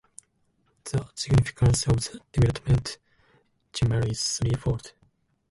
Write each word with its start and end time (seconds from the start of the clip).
The 0.85 1.07
significance 1.13 1.85
of 1.85 1.97
the 1.97 2.21
development 2.31 2.97
of 3.05 3.71
gymel 3.71 4.09
is 4.09 4.23
three-fold. 4.39 4.93